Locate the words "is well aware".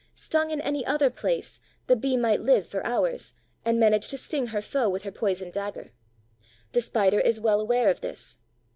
7.19-7.87